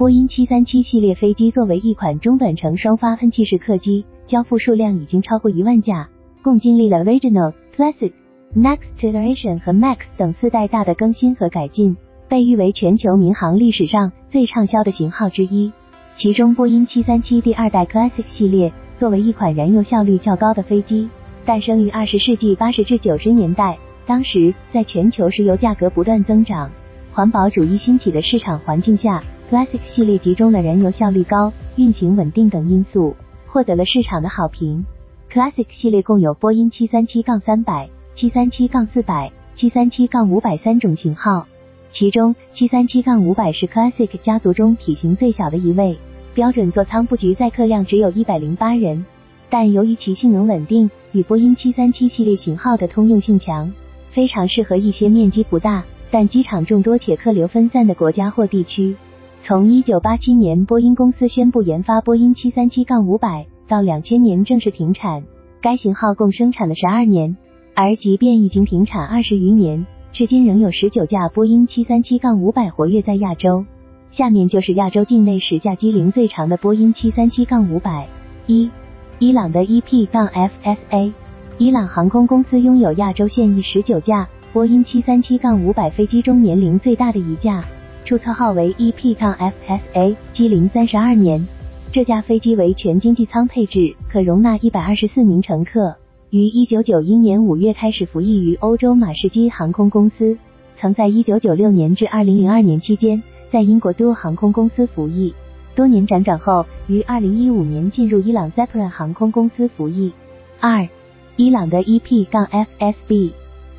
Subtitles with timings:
[0.00, 6.08] 波音737系列飞机作为一款中短程双发喷气式客机，交付数量已经超过一万架，
[6.42, 8.10] 共经历了 Original、Classic、
[8.56, 11.98] Next Generation 和 Max 等四代大的更新和改进，
[12.30, 15.70] 被誉为全球民航历史上最畅销的型号之一。
[16.14, 21.10] 其中，波音737第二代 Classic 系列作为一款燃油效率较高的飞机，
[21.44, 23.76] 诞生于二十世纪八十至九十年代。
[24.06, 26.70] 当时，在全球石油价格不断增长、
[27.12, 29.22] 环保主义兴起的市场环境下。
[29.50, 34.84] Classic 系列集中了燃油效率高、运行稳定等因素，获得了市场的好评。
[35.28, 41.48] Classic 系列共有波音737-300、737-400、737-500三种型号，
[41.90, 45.98] 其中737-500是 Classic 家族中体型最小的一位，
[46.32, 49.04] 标准座舱布局载客量只有一百零八人。
[49.48, 53.72] 但由于其性能稳定，与波音737系列型号的通用性强，
[54.10, 58.94] 非常适合一些面积不大但机场众多且客流分散的国家或地区。
[59.42, 65.24] 从一九八七年波音公司宣布研发波音七三七杠五百到两千年正式停产，
[65.62, 67.38] 该型号共生产了十二年。
[67.74, 73.64] 而即便已经停产二十余年，至今仍有十九架波音七三七杠五百活跃在亚洲。
[74.10, 78.08] 下面就是亚洲境内十架机龄最长的波音七三七杠五百。
[78.46, 78.70] 一、
[79.18, 81.12] 伊朗的 EP 杠 FSA，
[81.56, 87.64] 伊朗航空公司拥有亚洲现役十九架波音七三七杠五百飞机中年龄最大的一架。
[88.04, 91.46] 注册号为 EP 杠 FSA 机龄三十二年。
[91.92, 95.96] 这架飞机为全经济舱配置，可容纳一百二十四名乘客。
[96.30, 100.38] 于一九九一年五月开始服役于欧洲马士基航空公司，
[100.76, 105.34] 曾在一九九六年至二零零二年期间在英国都航空公司服役。
[105.74, 110.12] 多年辗转后，于二零一五年进入伊朗 Zeppelin 航空公司服役。
[110.60, 110.88] 二，
[111.36, 113.32] 伊朗的 EP 杠 FSB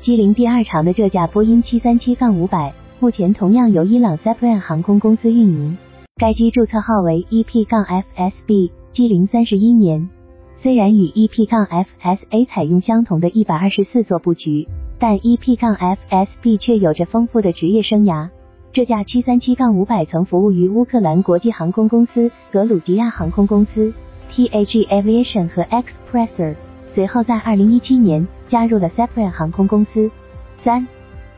[0.00, 2.72] 机龄第二长的这架波音七三七五百。
[2.98, 5.76] 目前同样由伊朗 Sepran 航空公司运营，
[6.16, 10.08] 该机注册号为 EP-FSB，机龄三十一年。
[10.56, 14.66] 虽然与 EP-FSA 采用相同的一百二十四座布局，
[14.98, 18.30] 但 EP-FSB 却有着丰富的职业生涯。
[18.72, 23.92] 这架737-500曾服务于乌克兰国际航空公司、格鲁吉亚航空公司、
[24.30, 26.54] TAG Aviation 和 Expresser，
[26.94, 30.10] 随后在二零一七年加入了 Sepran 航空公司。
[30.56, 30.88] 三。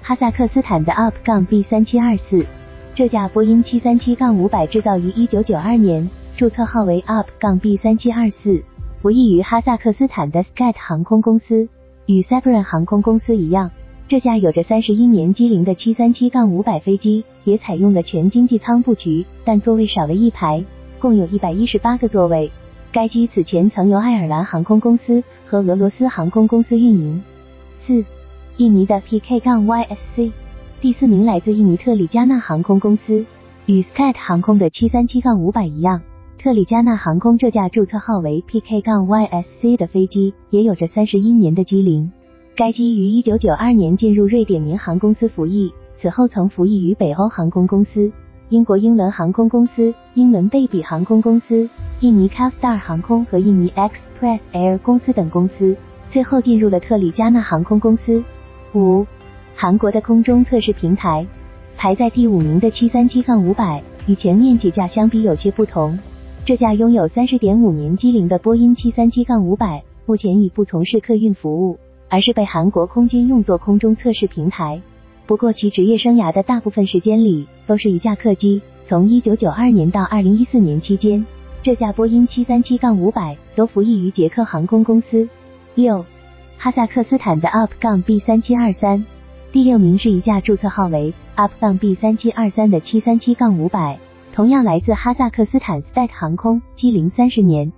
[0.00, 2.47] 哈萨克斯坦的 UP- 杠 B 三七二四，
[2.94, 8.62] 这架波音七三七五百制造于一九九二年，注册号为 UP- 杠 B 三七二四，
[9.03, 11.69] 服役于哈萨克斯坦的 Skyt 航空公司。
[12.06, 13.70] 与 s e p r a n 航空公司一样，
[14.09, 20.65] 这架有着三十一年机龄的七三七五百飞机也采用了全经济舱布局，但座位少了一排，
[20.98, 22.50] 共有一百一十八个座位。
[22.91, 27.22] 该机此前曾由爱尔兰航空公司和俄罗斯航空公司运营。
[27.86, 28.03] 四。
[28.59, 30.33] 印尼的 PK 杠 YSC，
[30.81, 33.25] 第四名来自印尼特里加纳航空公司。
[33.67, 36.03] 与 Skyt 航空的737-500一样，
[36.41, 42.11] 特里加纳航空这架注册号为 PK 杠 YSC 的飞机也有着三十一年的机龄。
[42.57, 48.11] 该机于一九九二年进入瑞典民航公司服役，此后曾服役于北欧航空公司、
[48.49, 51.71] 英国英伦航空公司、英伦贝比航空公司、
[52.01, 55.77] 印尼 Calstar 航空和印尼 Express Air 公司等公司，
[56.09, 58.21] 最后进入了特里加纳航空公司。
[58.75, 59.06] 五，
[59.56, 61.27] 韩国的空中测试平台
[61.77, 65.99] 排在第五名的七三七杠五百与前面几架相比有些不同。
[66.45, 71.78] 这架拥有三十点五年机龄的波音七三七杠五百，目前已不从事客运服务，
[72.09, 74.81] 而是被韩国空军用作空中测试平台。
[75.27, 78.62] 不过其职业生涯的大部分时间里都是一架客机。
[78.87, 81.27] 从一九九二年到二零一四年期间，
[81.62, 85.28] 这架波音七三七杠五百都服役于捷克航空公司。
[85.75, 86.05] 六。
[86.61, 89.07] 哈萨克斯坦的 UP- 杠 B 三七二三，
[89.53, 94.01] 第六名是一架注册号为 UP- 杠 B 三七二三的七三七五百，
[94.33, 97.73] 同样来自哈萨克斯坦 State 航空，机龄三十年。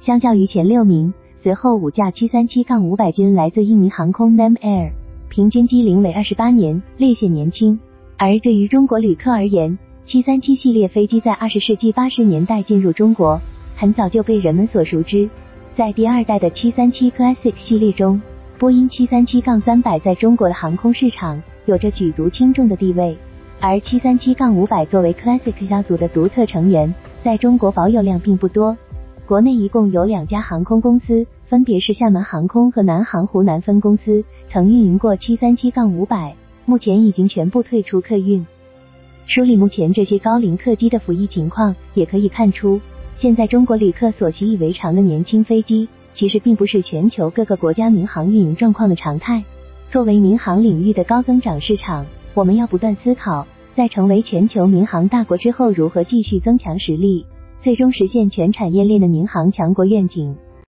[0.00, 4.92] 相较于前六名，随后五架七三七五百均来自印尼航空 Nam Air，
[5.30, 7.80] 平均机龄为二十八年，略显年轻。
[8.18, 13.40] 而对于中国旅客而言，七三七系列飞机在二十世纪八十年代进入中国，
[13.74, 15.30] 很早就被人们所熟知。
[15.74, 18.22] 在第二代的737 Classic 系列中，
[18.60, 23.18] 波音737-300在中国的航空市场有着举足轻重的地位，
[23.58, 28.76] 而737-500作为 Classic 家族的独特成员，在中国保有量并不多。
[29.26, 36.34] 国内一共有两家航空公司，分别是厦门航空和南航湖南分公司，曾运营过737-500，
[36.66, 38.46] 目前已经全部退出客运。
[39.26, 42.80] 梳理目前这些高龄客机的服役情况，也可以看出。
[43.16, 49.44] 现在中国旅客所习以为常的年轻飞机，其实并不是全球各个国家民航运营状况的常态。
[49.88, 57.24] 作为民航领域的高增长市场，我们要不断思考在成为全球民航大国之后，如何继续增强实力，
[57.60, 60.36] 最终实现全产业链的民航强国愿景。